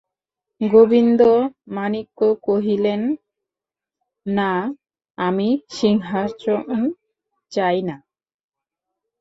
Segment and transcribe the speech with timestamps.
[0.61, 3.01] গোবিন্দমাণিক্য কহিলেন,
[4.25, 4.51] না,
[5.17, 6.79] আমি সিংহাসন
[7.51, 7.95] চাই না।